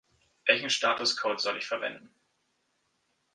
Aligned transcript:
Welchen 0.47 0.71
Statuscode 0.71 1.39
soll 1.39 1.57
ich 1.59 1.67
verwenden? 1.67 2.09